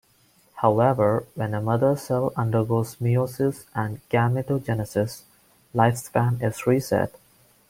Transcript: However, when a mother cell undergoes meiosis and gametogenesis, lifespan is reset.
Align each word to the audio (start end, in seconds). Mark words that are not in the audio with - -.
However, 0.55 1.25
when 1.35 1.53
a 1.53 1.61
mother 1.61 1.95
cell 1.95 2.33
undergoes 2.35 2.95
meiosis 2.95 3.65
and 3.75 4.01
gametogenesis, 4.09 5.21
lifespan 5.75 6.41
is 6.41 6.65
reset. 6.65 7.13